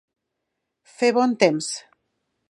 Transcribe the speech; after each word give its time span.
Fer 0.93 1.11
bon 1.17 1.35
temps. 1.43 1.67